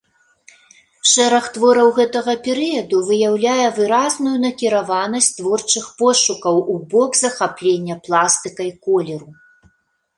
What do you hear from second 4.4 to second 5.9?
накіраванасць творчых